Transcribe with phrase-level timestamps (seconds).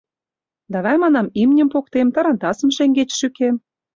[0.73, 3.55] «Давай, манам, имньым поктем, тарантасым шеҥгеч шӱкем.